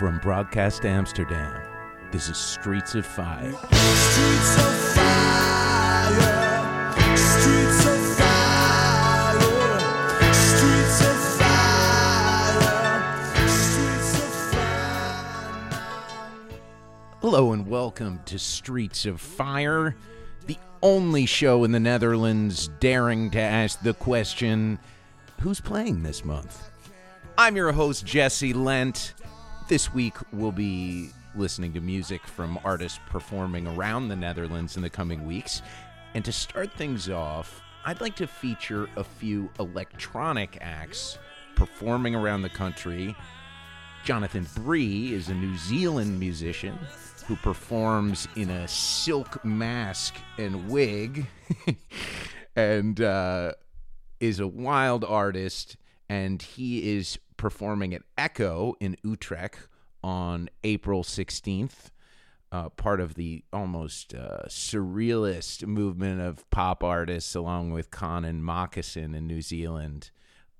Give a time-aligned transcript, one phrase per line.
[0.00, 1.60] From Broadcast Amsterdam,
[2.10, 3.52] this is Streets of Fire.
[3.52, 6.16] Streets of fire.
[7.14, 9.40] Streets of fire.
[10.32, 13.02] Streets of fire.
[13.52, 15.68] Streets of fire.
[17.20, 19.94] Hello and welcome to Streets of Fire,
[20.46, 24.78] the only show in the Netherlands daring to ask the question
[25.42, 26.70] who's playing this month?
[27.36, 29.12] I'm your host, Jesse Lent.
[29.70, 34.90] This week we'll be listening to music from artists performing around the Netherlands in the
[34.90, 35.62] coming weeks.
[36.12, 41.18] And to start things off, I'd like to feature a few electronic acts
[41.54, 43.14] performing around the country
[44.02, 46.76] Jonathan Bree is a New Zealand musician
[47.28, 51.28] who performs in a silk mask and wig
[52.56, 53.52] and uh,
[54.18, 55.76] is a wild artist.
[56.08, 59.68] And he is performing at Echo in Utrecht
[60.04, 61.90] on April 16th.
[62.52, 69.14] Uh, part of the almost uh, surrealist movement of pop artists, along with Connan Mockasin
[69.14, 70.10] in New Zealand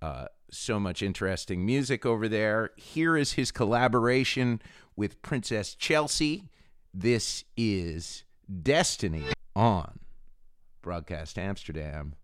[0.03, 2.70] uh, so much interesting music over there.
[2.77, 4.61] Here is his collaboration
[4.97, 6.48] with Princess Chelsea.
[6.92, 8.25] This is
[8.62, 10.00] Destiny on
[10.83, 12.15] Broadcast Amsterdam.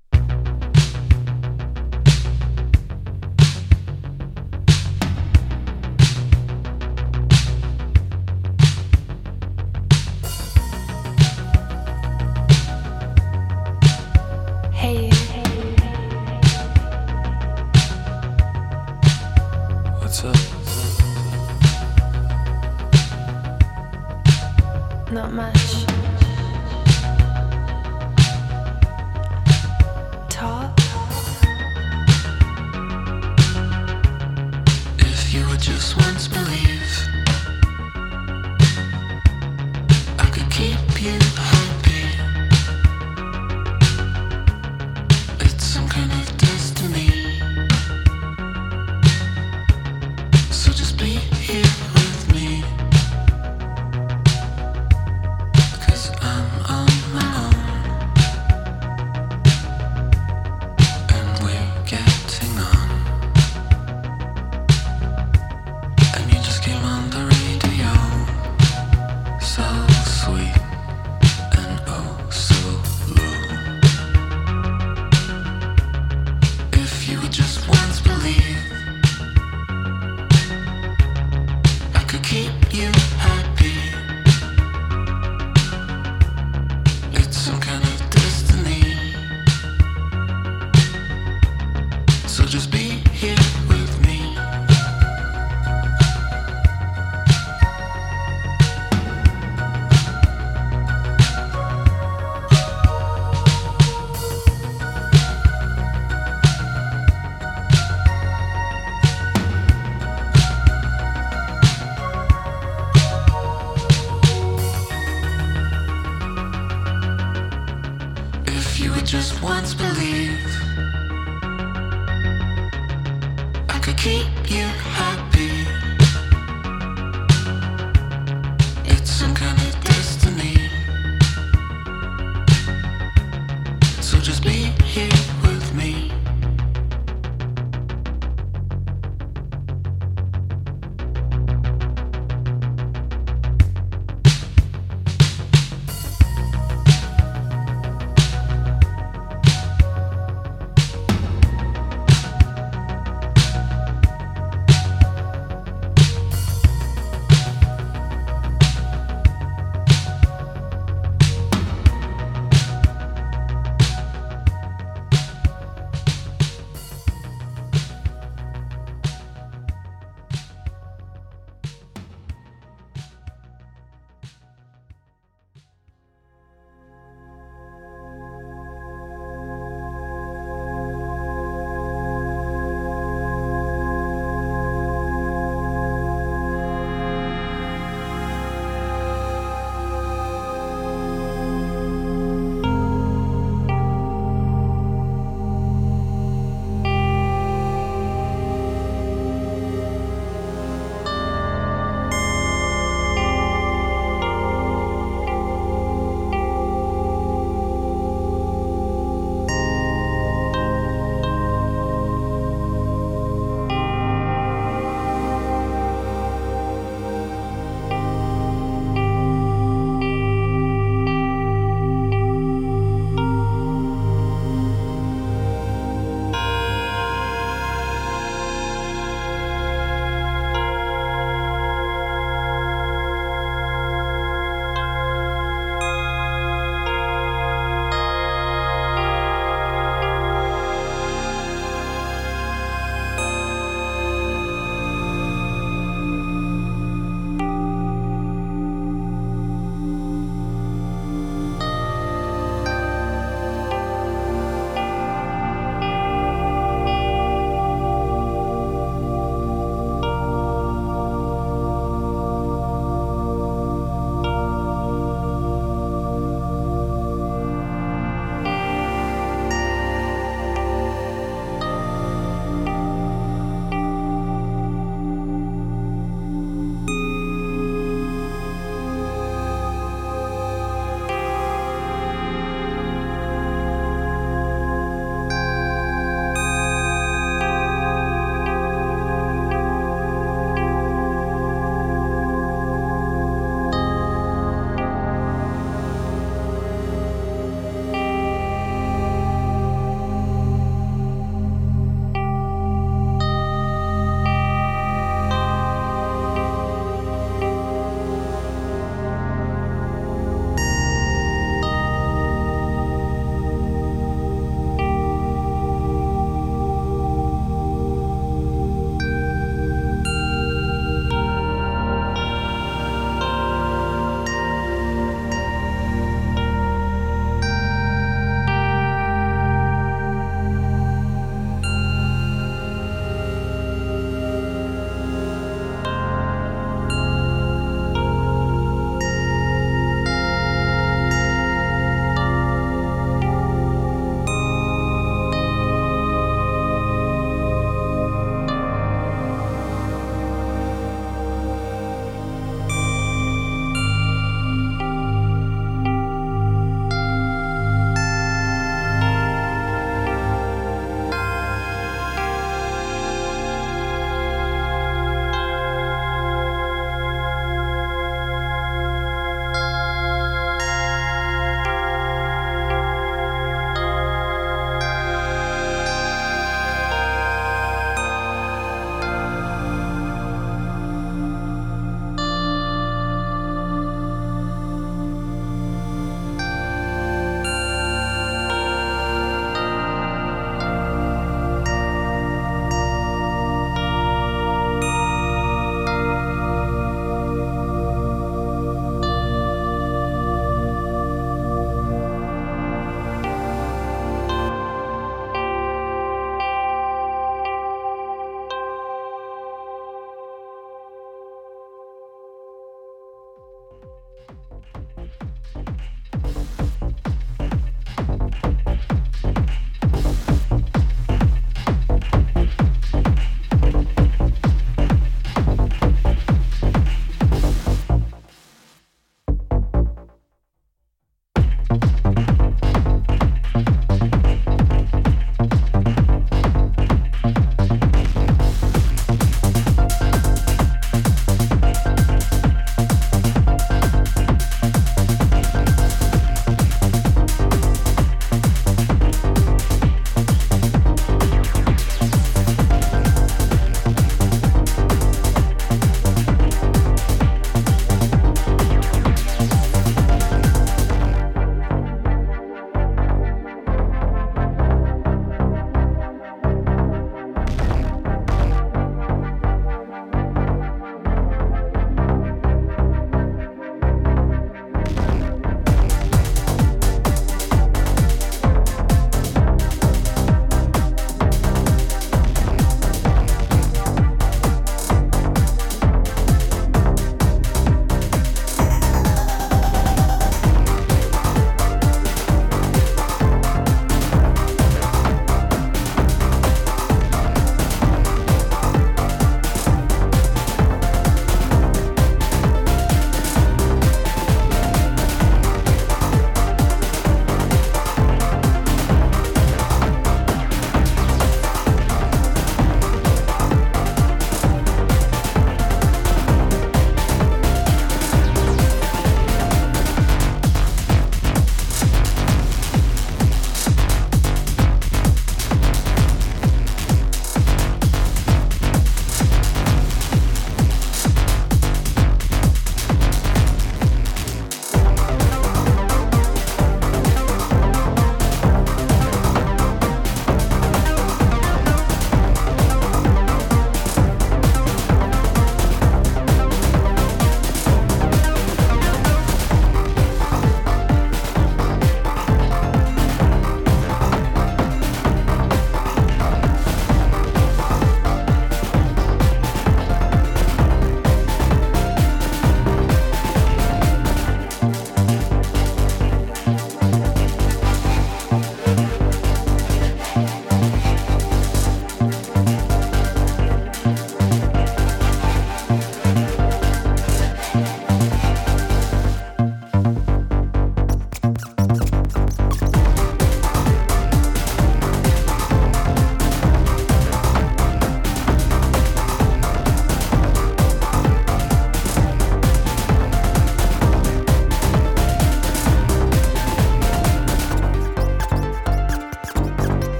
[25.16, 25.65] Not much.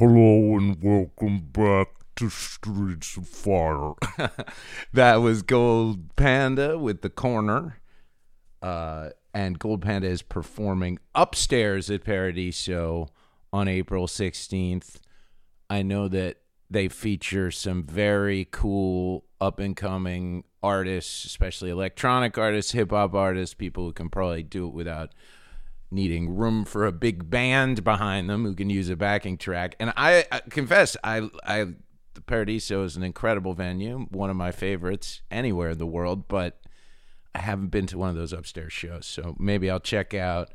[0.00, 3.92] Hello and welcome back to Streets of Fire.
[4.94, 7.82] that was Gold Panda with the corner.
[8.62, 13.08] Uh, and Gold Panda is performing upstairs at Paradiso
[13.52, 14.96] on April 16th.
[15.68, 16.38] I know that
[16.70, 23.54] they feature some very cool up and coming artists, especially electronic artists, hip hop artists,
[23.54, 25.10] people who can probably do it without
[25.90, 29.74] needing room for a big band behind them who can use a backing track.
[29.80, 31.66] And I, I confess, I, I,
[32.14, 36.60] the Paradiso is an incredible venue, one of my favorites anywhere in the world, but
[37.34, 40.50] I haven't been to one of those upstairs shows, so maybe I'll check out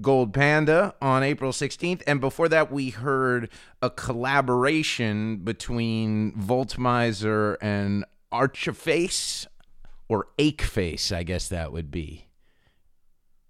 [0.00, 2.02] Gold Panda on April 16th.
[2.06, 3.50] And before that, we heard
[3.82, 9.46] a collaboration between Voltmizer and Archaface,
[10.08, 12.27] or Acheface, I guess that would be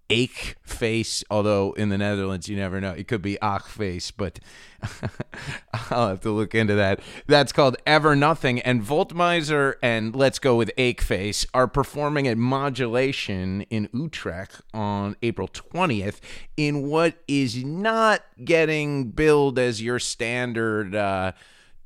[0.09, 2.91] ache face, although in the Netherlands you never know.
[2.91, 4.39] It could be ach face, but
[5.91, 6.99] I'll have to look into that.
[7.27, 8.59] That's called Ever Nothing.
[8.61, 15.15] And Voltmizer and Let's Go with Ache Face are performing at Modulation in Utrecht on
[15.21, 16.19] April 20th
[16.57, 20.95] in what is not getting billed as your standard.
[20.95, 21.33] Uh,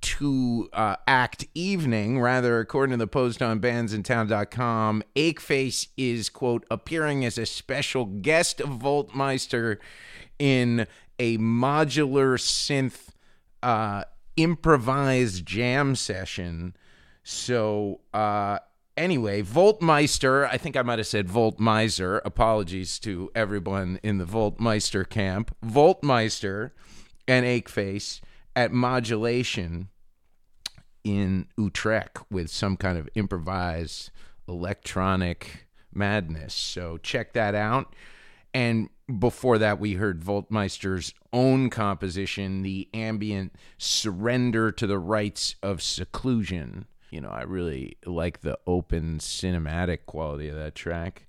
[0.04, 2.20] two uh, act evening.
[2.20, 8.60] Rather, according to the post on bandsintown.com, Acheface is, quote, appearing as a special guest
[8.60, 9.78] of Voltmeister
[10.38, 10.86] in
[11.18, 13.10] a modular synth
[13.64, 14.04] uh,
[14.36, 16.76] improvised jam session.
[17.24, 18.60] So, uh,
[18.98, 22.20] anyway, Voltmeister, I think I might have said Voltmeister.
[22.26, 25.56] Apologies to everyone in the Voltmeister camp.
[25.66, 26.72] Voltmeister
[27.26, 28.20] and Acheface
[28.54, 29.88] at modulation
[31.04, 34.12] in Utrecht with some kind of improvised
[34.48, 36.54] electronic madness.
[36.54, 37.96] So check that out.
[38.54, 38.90] And
[39.20, 46.86] before that, we heard Voltmeister's own composition, the ambient surrender to the rights of seclusion.
[47.10, 51.28] You know, I really like the open cinematic quality of that track.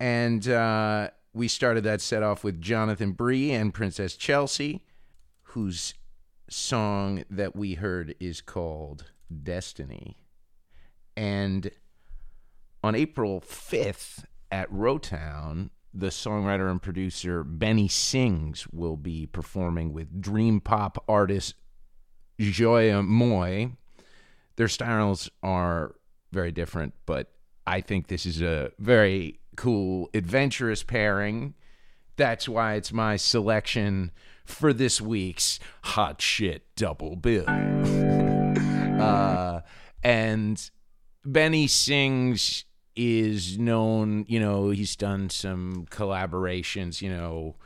[0.00, 4.82] And uh, we started that set off with Jonathan Bree and Princess Chelsea,
[5.42, 5.94] whose
[6.48, 9.10] song that we heard is called
[9.42, 10.16] Destiny.
[11.16, 11.70] And
[12.82, 20.20] on April 5th at Rotown, the songwriter and producer Benny Sings will be performing with
[20.20, 21.54] dream pop artist
[22.38, 23.72] Joya Mooi.
[24.56, 25.94] Their styles are
[26.32, 27.32] very different, but
[27.66, 31.54] I think this is a very cool, adventurous pairing.
[32.16, 34.12] That's why it's my selection
[34.46, 37.44] for this week's Hot Shit Double Bill.
[39.00, 39.60] uh,
[40.02, 40.70] and
[41.24, 47.56] Benny Sings is known, you know, he's done some collaborations, you know,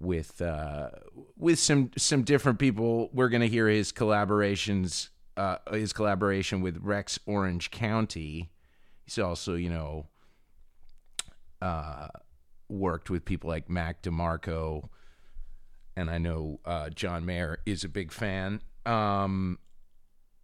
[0.00, 0.90] with uh,
[1.36, 3.10] with some some different people.
[3.12, 8.50] We're gonna hear his collaborations, uh, his collaboration with Rex Orange County.
[9.04, 10.06] He's also, you know,
[11.60, 12.08] uh,
[12.68, 14.88] worked with people like Mac DeMarco
[15.98, 18.62] and I know uh, John Mayer is a big fan.
[18.86, 19.58] Um,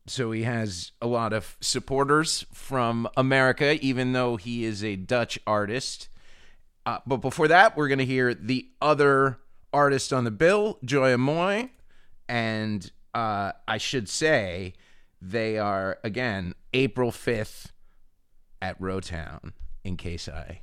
[0.09, 5.38] so he has a lot of supporters from America, even though he is a Dutch
[5.47, 6.09] artist.
[6.85, 9.38] Uh, but before that, we're going to hear the other
[9.73, 11.71] artist on the bill, Joya Mooi.
[12.29, 14.75] And uh, I should say,
[15.23, 17.67] they are, again, April 5th
[18.61, 19.53] at Rotown,
[19.85, 20.62] in case I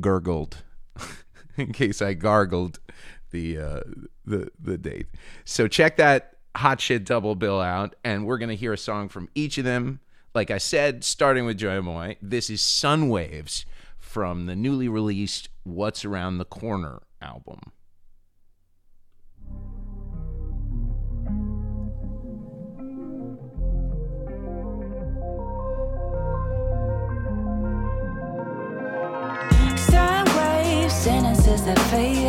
[0.00, 0.64] gurgled,
[1.56, 2.80] in case I gargled
[3.30, 3.80] the uh,
[4.24, 5.06] the the date.
[5.44, 9.28] So check that hot shit double bill out, and we're gonna hear a song from
[9.34, 10.00] each of them.
[10.34, 13.66] Like I said, starting with Joya Mooi, this is Sun Waves
[13.98, 17.72] from the newly released What's Around the Corner album.
[29.76, 32.19] Sun waves, sentences that faded.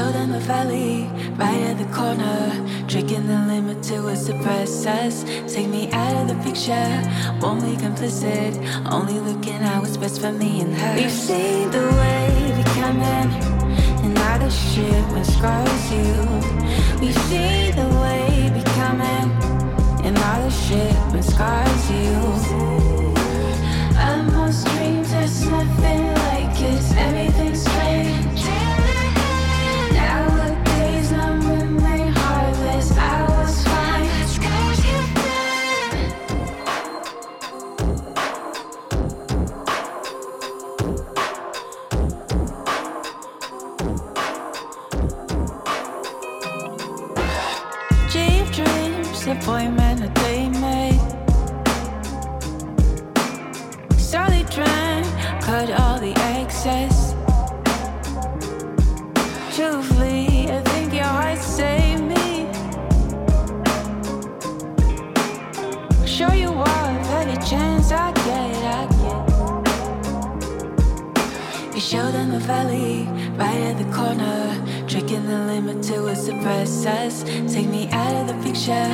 [0.00, 2.38] Show them a valley right at the corner,
[2.88, 5.24] tricking the limit to a suppress us.
[5.52, 6.90] Take me out of the picture,
[7.42, 8.52] won't be complicit.
[8.96, 10.94] Only looking at what's best for me and her.
[10.96, 13.28] We've seen the way we coming,
[14.04, 16.10] and all the shit when scars you.
[17.00, 18.24] We've seen the way
[18.56, 19.28] we coming,
[20.06, 22.12] and all the shit when scars you.
[24.08, 26.09] Almost dreams there's nothing
[49.40, 51.00] appointment that they made.
[53.98, 54.18] So
[54.54, 55.06] drank,
[55.42, 57.14] cut all the excess.
[59.56, 62.48] Truthfully, I think your heart saved me.
[66.06, 69.22] Show you off every chance I get, I get.
[71.74, 74.69] You show them the valley right at the corner.
[74.90, 77.22] Tricking the limit to suppress us.
[77.22, 78.90] Take me out of the picture.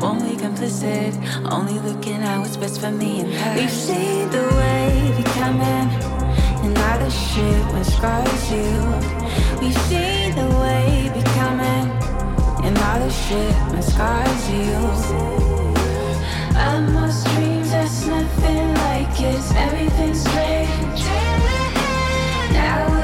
[0.00, 1.12] Won't be complicit.
[1.50, 3.56] Only looking at what's best for me and her.
[3.56, 5.88] We've seen the wave coming.
[6.62, 8.70] And now the shit when scars you.
[9.60, 10.50] We've seen the
[11.34, 11.90] come in
[12.64, 14.70] And now the shit when scars you.
[16.54, 19.56] I'm most dreams, that's nothing like it.
[19.56, 20.68] Everything's straight.
[22.52, 22.99] Now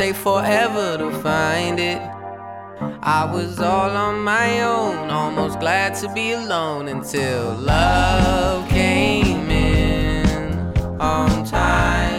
[0.00, 2.00] take forever to find it.
[3.02, 10.56] I was all on my own, almost glad to be alone until love came in
[10.98, 12.09] on time.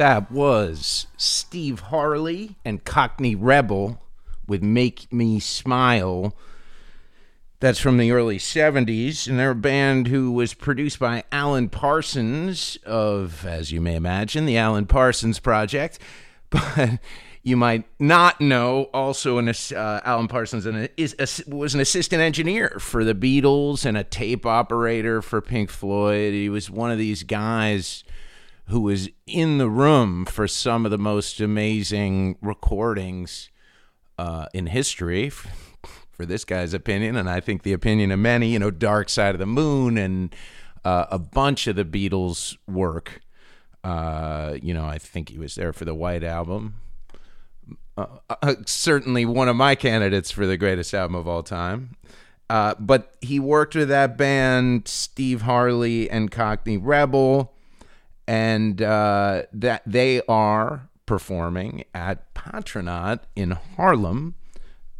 [0.00, 4.00] That was Steve Harley and Cockney Rebel
[4.46, 6.34] with Make Me Smile.
[7.58, 12.78] That's from the early 70s, and they're a band who was produced by Alan Parsons
[12.86, 15.98] of, as you may imagine, the Alan Parsons Project.
[16.48, 16.98] But
[17.42, 22.22] you might not know also an, uh, Alan Parsons an, is, ass- was an assistant
[22.22, 26.32] engineer for the Beatles and a tape operator for Pink Floyd.
[26.32, 28.02] He was one of these guys
[28.70, 33.50] who was in the room for some of the most amazing recordings
[34.16, 38.52] uh, in history, for this guy's opinion, and I think the opinion of many.
[38.52, 40.34] You know, Dark Side of the Moon and
[40.84, 43.20] uh, a bunch of the Beatles' work.
[43.82, 46.76] Uh, you know, I think he was there for the White Album.
[47.96, 51.96] Uh, uh, certainly one of my candidates for the greatest album of all time.
[52.48, 57.52] Uh, but he worked with that band, Steve Harley and Cockney Rebel
[58.30, 64.34] and uh, that they are performing at Patronaat in Haarlem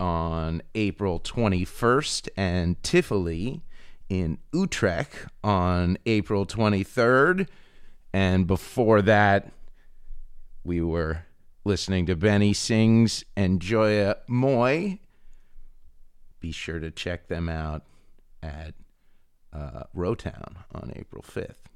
[0.01, 3.62] on April 21st and Tivoli
[4.09, 7.47] in Utrecht on April 23rd.
[8.12, 9.53] And before that,
[10.64, 11.25] we were
[11.64, 14.99] listening to Benny Sings and Joya Mooi.
[16.40, 17.85] Be sure to check them out
[18.43, 18.75] at
[19.53, 21.69] uh, Rotown on April 5th.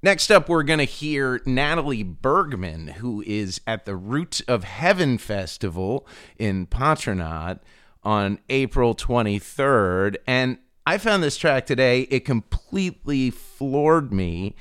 [0.00, 5.18] Next up, we're going to hear Natalie Bergman, who is at the Roots of Heaven
[5.18, 6.06] Festival
[6.38, 7.58] in Patronaat
[8.04, 10.14] on April 23rd.
[10.24, 12.02] And I found this track today.
[12.02, 14.54] It completely floored me.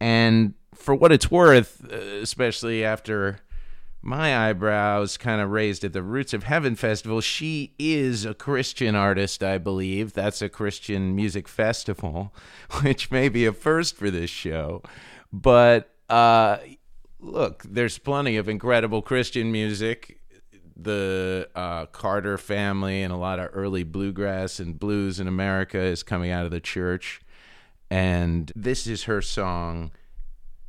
[0.00, 3.38] And for what it's worth, uh, especially after
[4.04, 7.22] my eyebrows kind of raised at the Roots of Heaven Festival.
[7.22, 10.12] She is a Christian artist, I believe.
[10.12, 12.34] That's a Christian music festival,
[12.82, 14.82] which may be a first for this show.
[15.32, 16.58] But uh,
[17.18, 20.20] look, there's plenty of incredible Christian music.
[20.76, 26.02] The uh, Carter family and a lot of early bluegrass and blues in America is
[26.02, 27.22] coming out of the church.
[27.90, 29.92] And this is her song,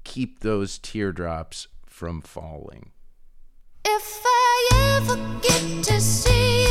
[0.06, 2.92] Keep Those Teardrops from Falling.
[3.88, 6.65] If I ever get to see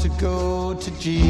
[0.00, 1.20] to go to Jesus.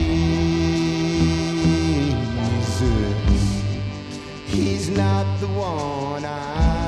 [4.47, 6.80] He's not the one I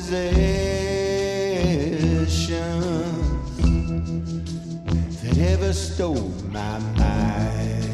[0.00, 0.30] possession
[5.22, 7.89] that ever stole my mind.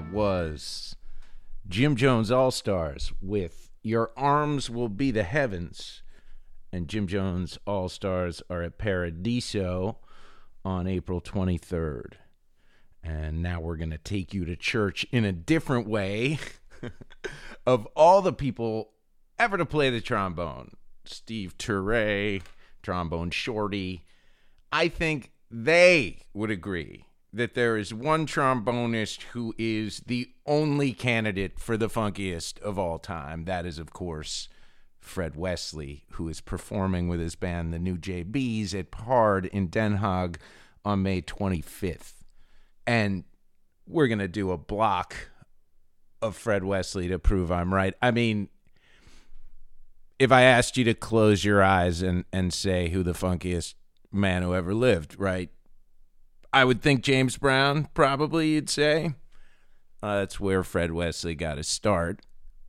[0.00, 0.96] Was
[1.68, 6.02] Jim Jones All Stars with Your Arms Will Be the Heavens.
[6.72, 9.98] And Jim Jones All Stars are at Paradiso
[10.64, 12.14] on April 23rd.
[13.02, 16.38] And now we're going to take you to church in a different way.
[17.66, 18.90] of all the people
[19.38, 20.72] ever to play the trombone,
[21.04, 22.42] Steve Turre,
[22.82, 24.04] trombone shorty,
[24.72, 27.04] I think they would agree
[27.34, 32.98] that there is one trombonist who is the only candidate for the funkiest of all
[32.98, 33.44] time.
[33.44, 34.48] That is, of course,
[35.00, 39.98] Fred Wesley, who is performing with his band, the New JBs, at Paard in Den
[39.98, 40.36] Haag
[40.84, 42.24] on May 25th.
[42.86, 43.24] And
[43.86, 45.30] we're going to do a block
[46.22, 47.94] of Fred Wesley to prove I'm right.
[48.00, 48.48] I mean,
[50.20, 53.74] if I asked you to close your eyes and, and say who the funkiest
[54.12, 55.50] man who ever lived, right?
[56.54, 59.14] I would think James Brown, probably, you'd say.
[60.00, 62.20] Uh, that's where Fred Wesley got his start,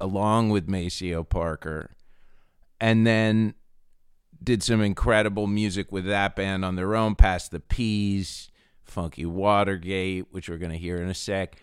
[0.01, 1.91] along with Maceo Parker.
[2.81, 3.53] And then
[4.43, 8.49] did some incredible music with that band on their own, Pass the Peas,
[8.83, 11.55] Funky Watergate, which we're going to hear in a sec.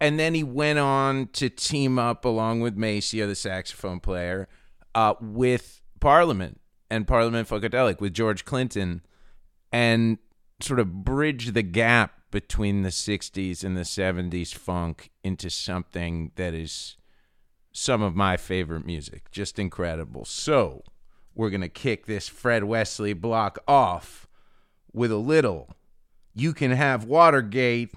[0.00, 4.46] And then he went on to team up along with Maceo, the saxophone player,
[4.94, 9.02] uh, with Parliament and Parliament Funkadelic with George Clinton
[9.72, 10.18] and
[10.60, 16.52] sort of bridge the gap between the 60s and the 70s funk into something that
[16.54, 16.96] is
[17.72, 19.30] some of my favorite music.
[19.30, 20.24] Just incredible.
[20.24, 20.82] So,
[21.34, 24.26] we're going to kick this Fred Wesley block off
[24.92, 25.70] with a little
[26.34, 27.94] You Can Have Watergate.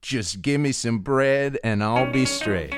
[0.00, 2.74] Just give me some bread and I'll be straight.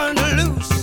[0.00, 0.79] turned loose.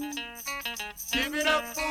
[0.00, 1.89] Give it up for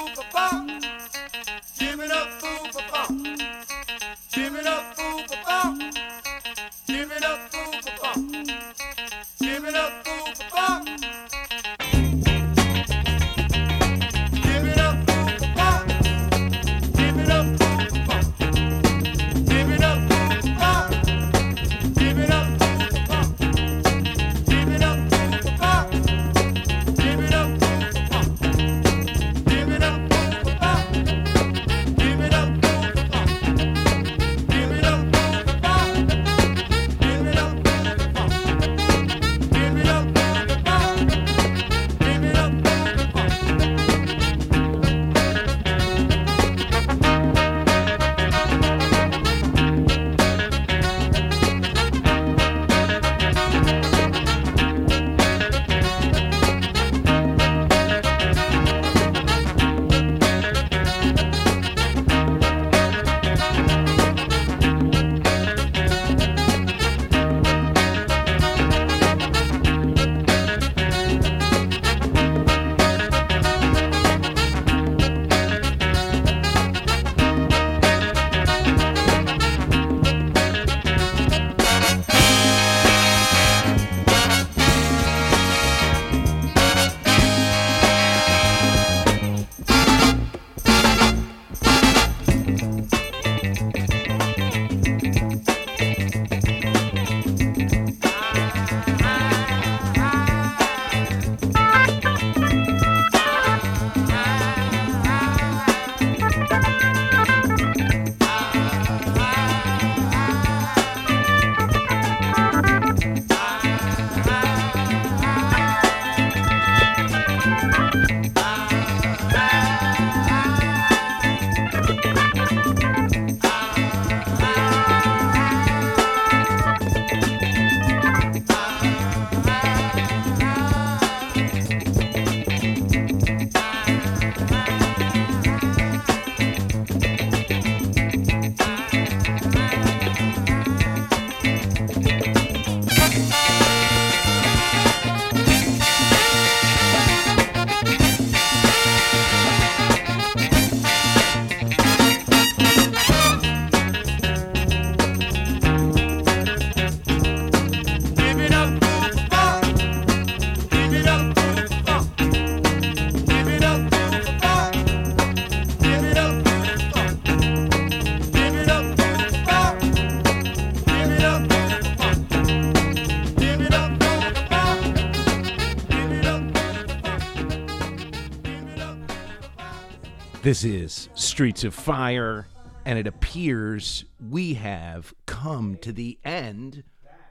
[180.50, 182.48] This is Streets of Fire,
[182.84, 186.84] and it appears we have come to the end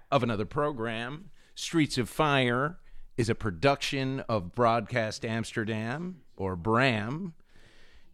[0.09, 1.31] of another program.
[1.57, 2.79] Streets of Fire
[3.17, 7.35] is a production of Broadcast Amsterdam, or BRAM.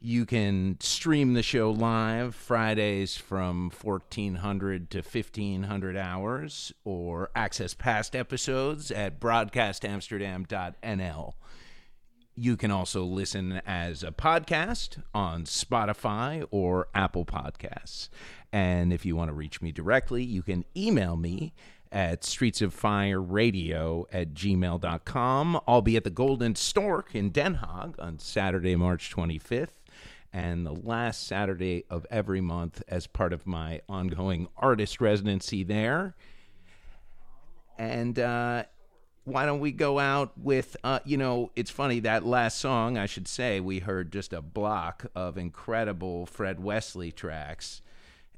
[0.01, 8.17] You can stream the show live Fridays from 1400 to 1500 hours, or access past
[8.17, 11.35] episodes at broadcastamsterdam.nl.
[12.37, 18.09] You can also listen as a podcast on Spotify or Apple Podcasts.
[18.53, 21.55] And if you want to reach me directly, you can email me
[21.93, 25.61] at streetsoffireradio at gmail.com.
[25.69, 29.79] I'll be at the Golden Stork in Den Haag on Saturday, March 25th,
[30.33, 36.17] and the last Saturday of every month as part of my ongoing artist residency there.
[37.79, 38.65] And uh,
[39.25, 43.07] why don't we go out with uh, you know it's funny that last song i
[43.07, 47.81] should say we heard just a block of incredible fred wesley tracks.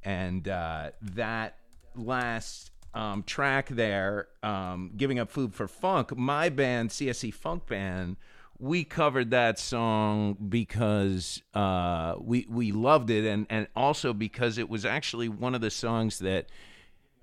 [0.03, 1.57] And uh, that
[1.97, 8.17] last um, track there um, giving up food for funk my band csc funk band
[8.59, 13.27] we covered that song because uh, we we loved it.
[13.27, 16.47] And and also because it was actually one of the songs that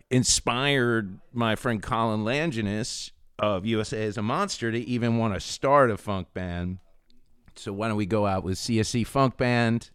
[0.09, 3.11] inspired my friend Colin Langenus
[3.43, 6.79] of USA Is a Monster to even want to start a funk band.
[7.55, 9.89] So why don't we go out with CSC Funk Band?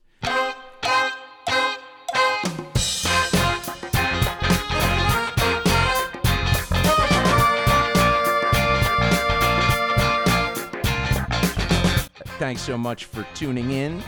[12.38, 14.02] Thanks so much for tuning in.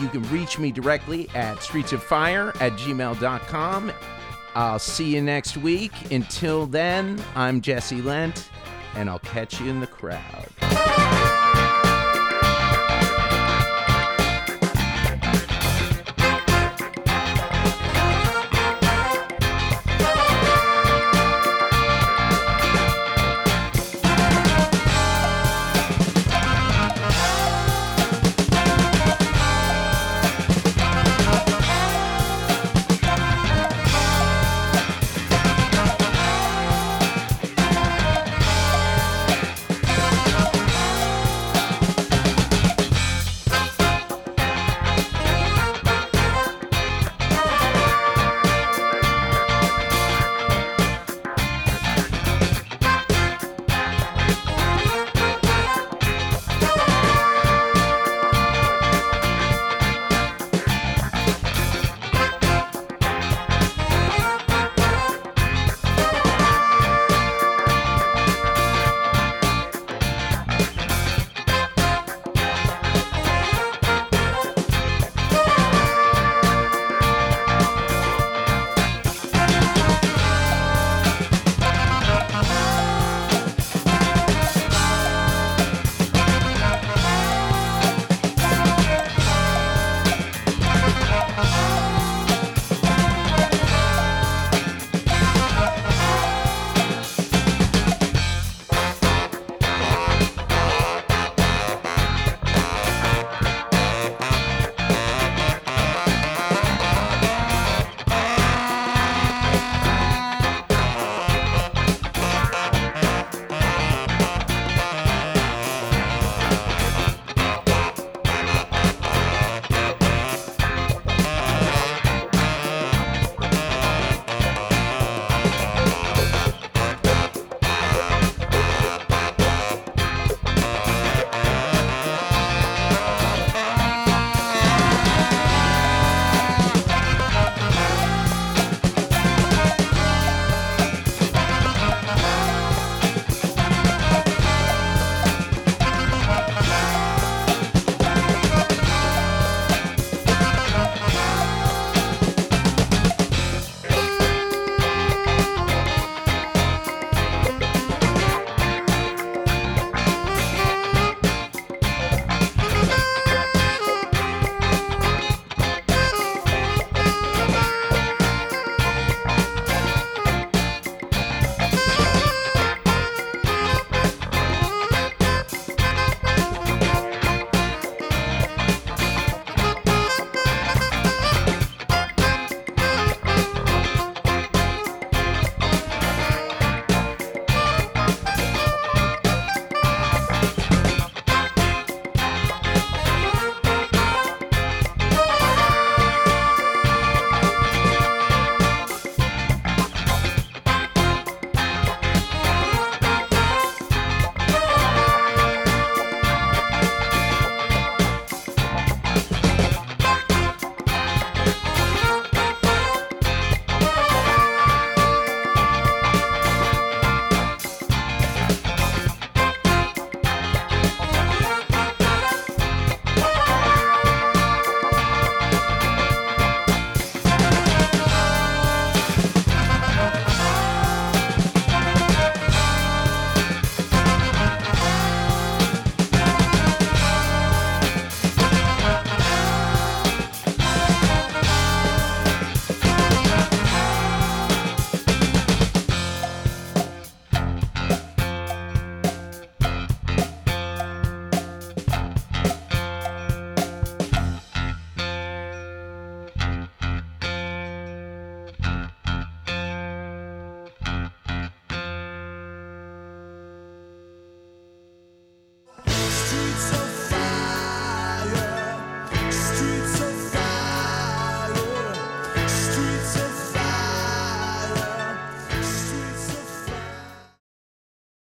[0.00, 3.92] You can reach me directly at streetsoffire at gmail.com.
[4.54, 5.92] I'll see you next week.
[6.12, 8.48] Until then, I'm Jesse Lent,
[8.96, 11.13] and I'll catch you in the crowd.